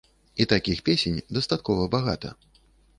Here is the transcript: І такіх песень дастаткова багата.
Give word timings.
І 0.41 0.47
такіх 0.53 0.81
песень 0.89 1.21
дастаткова 1.37 1.89
багата. 1.97 2.37